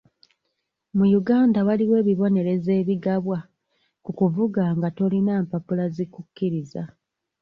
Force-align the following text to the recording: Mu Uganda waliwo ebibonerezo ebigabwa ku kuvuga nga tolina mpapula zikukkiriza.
Mu 0.97 1.05
Uganda 1.19 1.59
waliwo 1.67 1.95
ebibonerezo 2.01 2.69
ebigabwa 2.81 3.37
ku 4.03 4.11
kuvuga 4.19 4.63
nga 4.77 4.89
tolina 4.97 5.33
mpapula 5.45 5.83
zikukkiriza. 5.95 6.83